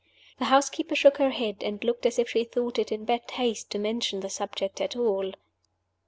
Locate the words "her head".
1.17-1.61